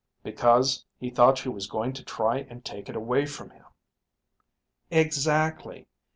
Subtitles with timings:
[0.23, 3.65] "Because he thought she was going to try and take it away from him."
[4.89, 5.89] "Exactly.